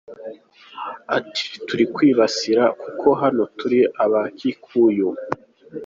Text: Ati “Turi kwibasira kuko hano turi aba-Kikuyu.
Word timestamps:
Ati 1.17 1.45
“Turi 1.67 1.85
kwibasira 1.95 2.63
kuko 2.81 3.07
hano 3.21 3.43
turi 3.57 3.79
aba-Kikuyu. 4.03 5.09